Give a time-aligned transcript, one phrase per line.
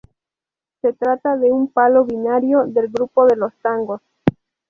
[0.81, 4.01] Se trata de un palo binario, del grupo de los tangos.